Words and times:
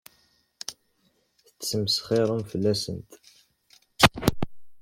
Tettmesxiṛem 1.45 2.41
fell-asent. 2.51 3.11